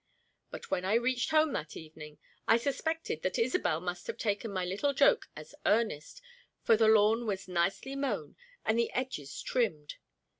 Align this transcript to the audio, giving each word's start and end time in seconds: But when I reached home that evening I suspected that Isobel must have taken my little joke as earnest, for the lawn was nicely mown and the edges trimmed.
But 0.49 0.71
when 0.71 0.83
I 0.83 0.95
reached 0.95 1.29
home 1.29 1.53
that 1.53 1.77
evening 1.77 2.17
I 2.47 2.57
suspected 2.57 3.21
that 3.21 3.37
Isobel 3.37 3.79
must 3.81 4.07
have 4.07 4.17
taken 4.17 4.51
my 4.51 4.65
little 4.65 4.95
joke 4.95 5.29
as 5.35 5.53
earnest, 5.63 6.23
for 6.63 6.75
the 6.75 6.87
lawn 6.87 7.27
was 7.27 7.47
nicely 7.47 7.95
mown 7.95 8.35
and 8.65 8.79
the 8.79 8.91
edges 8.93 9.39
trimmed. 9.43 9.97